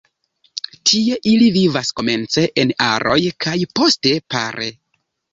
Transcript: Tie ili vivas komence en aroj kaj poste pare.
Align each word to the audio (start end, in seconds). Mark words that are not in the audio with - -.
Tie 0.91 1.17
ili 1.31 1.49
vivas 1.57 1.91
komence 1.99 2.45
en 2.61 2.71
aroj 2.85 3.17
kaj 3.45 3.53
poste 3.81 4.15
pare. 4.37 4.71